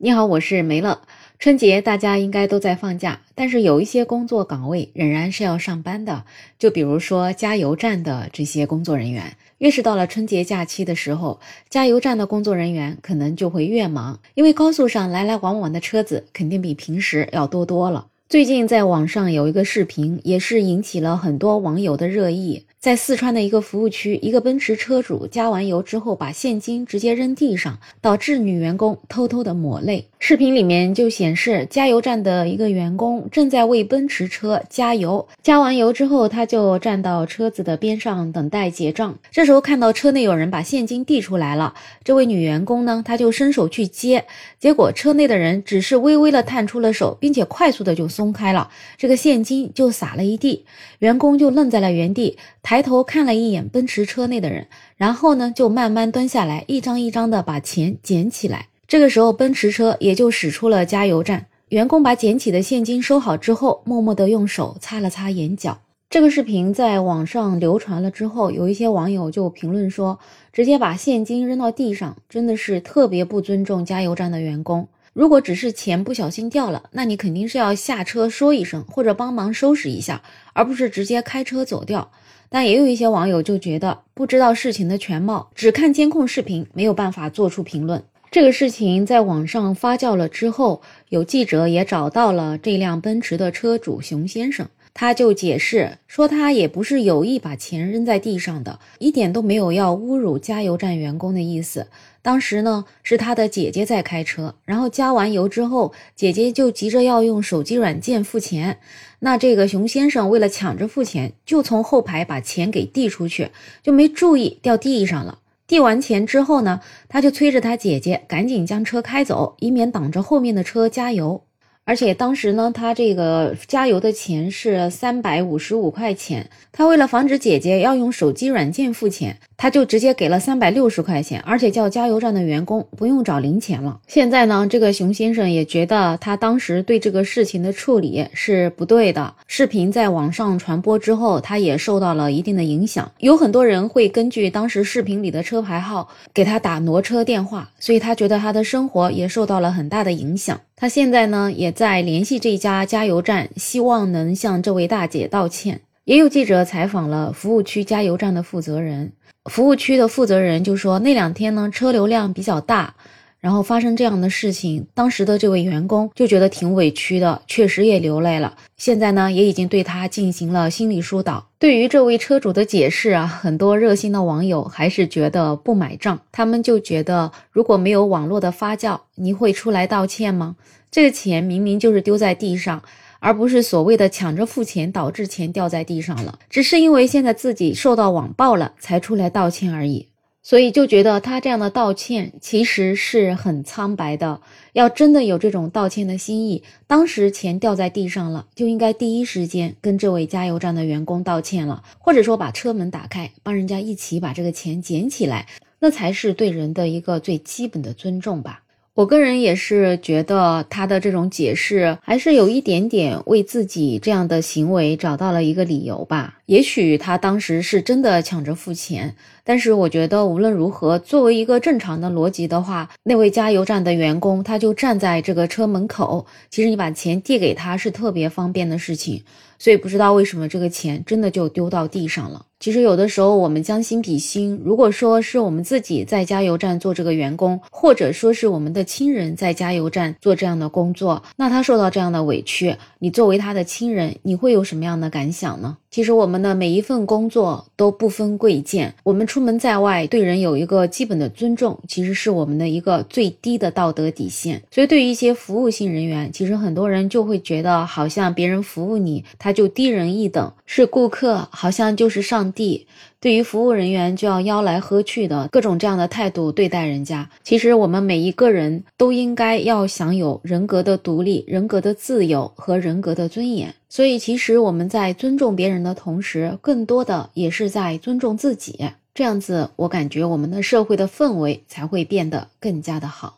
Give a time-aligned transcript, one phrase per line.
[0.00, 1.00] 你好，我是梅乐。
[1.40, 6.24] 春节大家应该都在放假，但是有一些工作岗位仍然是要上班的，
[6.56, 9.36] 就比如说加油站的这些工作人员。
[9.58, 18.06] 越是到了春节假期的时候，加油站的工作人员可能就会越忙，因为高速上来来往往的车子肯定比平时要多多了。
[18.28, 22.66] 最近在网上有一个视频，也是引起了很多网友的热议。
[22.78, 30.08] 在四川的一个服务区，一个奔驰车主加完油之后，把现金直接扔地上，导致女员工偷偷的抹泪。
[30.20, 39.16] 视频里面就显示，加油站的一个员工正在为奔驰车加油，加完油之后，他就站到车子的边上等待结账。
[39.30, 41.72] 这时候看到车内有人把现金递出来了，
[42.02, 44.24] 这位女员工呢，她就伸手去接，
[44.58, 50.66] 结果车内的人只是微微的探出了手，并且快速的就松开了，这个现金就洒了一地，
[50.98, 52.36] 员工就愣在了原地。
[52.62, 54.66] 抬头看了一眼奔驰车内的人，
[54.96, 58.66] 然后呢，就慢慢蹲下来，一张一张的把钱捡起来。
[58.88, 61.44] 这个时候，奔驰车也就驶出了加油站。
[61.68, 65.82] 员工把捡起的现金收好之后，默默的用手擦了擦眼角。
[66.08, 70.18] 这个视频在网上流传了之后，有一些网友就评论说，
[70.54, 74.88] 直接把现金扔到地上，真的是特别不尊重加油站的员工。
[75.12, 80.22] 如果只是钱不小心掉了，那你肯定是要下车说一声，或者帮忙收拾一下，
[80.54, 82.10] 而不是直接开车走掉。
[82.48, 88.02] 但也有一些网友就觉得不知道事情的全貌，只看监控视频没有办法做出评论。
[88.30, 94.68] 这个事情在网上发酵了之后，有记者也找到了这辆奔驰的车主熊先生。
[94.92, 101.86] 他就解释说，他也不是有意把钱扔在地上的，一点都没有要侮辱加油站员工的意思。
[102.20, 108.78] 当时呢，是他的姐姐在开车，然后加完油之后，姐姐就急着要用手机软件付钱。
[109.20, 113.50] 那这个熊先生为了抢着付钱，就从后排把钱给递出去，
[113.82, 115.38] 就没注意掉地上了。
[115.68, 121.44] 递完钱之后呢，他就催着他姐姐赶紧将车开走，以免挡着后面的车加油。
[121.88, 126.50] 而且当时呢，他这个加油的钱是三百五十五块钱。
[126.70, 133.98] 他为了防止姐姐要用手机软件付钱，他就直接给了三百六十块钱，而且叫加油站的员工不用找零钱了。
[134.06, 139.34] 现在呢，这个熊先生也觉得他当时对这个事情的处理是不对的。
[139.46, 150.60] 视频在网上传播之后，他也受到了一定的影响，有很多人会根据当时视频里的车牌号给他打挪车电话，所以他觉得他的生活也受到了很大的影响。
[150.80, 155.80] 他现在呢，也在联系这家加油站，希望能向这位大姐道歉。
[156.04, 159.10] 也有记者采访了服务区加油站的负责人，
[159.50, 162.94] 服务区的负责人就说，那两天呢，车流量比较大。
[163.40, 168.56] 然后发生这样的事情，当时的这位员工就觉得挺委屈的，确实也流泪了。
[168.76, 171.48] 现在呢，也已经对他进行了心理疏导。
[171.58, 176.20] 对于这位车主的解释啊，很多热心的网友还是觉得不买账。
[176.32, 180.56] 他们就觉得，如果没有网络的发酵，你会出来道歉吗？
[180.90, 182.82] 这个钱明明就是丢在地上，
[183.20, 190.08] 而不是所谓的抢着付钱导致钱掉在地上了，只是因为现在自己受到网暴了才出来道歉而已。
[190.48, 194.40] 所以就觉得他这样的道歉其实是很苍白的。
[194.72, 205.46] 要真的有这种道歉的心意，当时钱掉在地上了，就应该第一时间跟这位加油站的员工道歉了，或者说把车门打开，帮人家一起把这个钱捡起来，
[205.80, 208.62] 那才是对人的一个最基本的尊重吧。
[208.98, 216.40] 我个人也是觉得他的这种解释还是有一点点为自己这样的行为找到了一个理由吧。
[216.46, 219.14] 也许他当时是真的抢着付钱，
[219.44, 229.22] 但是我觉得无论如何，作为一个正常的逻辑的话，那位加油站的员工他就站在这个车门口，其实你把钱递给他是特别方便的事情。
[229.60, 232.46] 所以不知道为什么这个钱真的就丢到地上了。
[232.60, 245.76] 其实有的时候我们将心比心，如果说是我们自己在加油站做这个员工，或者说是我们的亲人在加油站做这样的工作，那他受到这样的委屈，你作为他的亲人，你会有什么样的感想呢？
[245.90, 254.62] 其实我们的每一份工作都不分贵贱，我们出门在外对人有一个基本的尊重，其实是我们的一个最低的道德底线。
[254.70, 262.86] 所以对于一些服务性人员，其实很多人就会觉得，好像别人服务你，他就低人一等，是顾客，好像就是上帝。
[263.20, 273.74] 对于服务人员就要吆来喝去的各种这样的态度对待人家，其实我们每一个人都应该要享有人格的独立、人格的自由和人格的尊严。
[273.88, 278.90] 所以，其实我们在尊重别人的同时，更多的也是在尊重自己。
[279.14, 283.37] 这样子，我感觉我们的社会的氛围才会变得更加的好。